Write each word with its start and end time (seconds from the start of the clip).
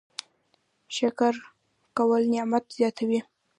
شکر 0.95 1.33
کول 1.97 2.23
نعمت 2.33 2.65
زیاتوي 2.77 3.19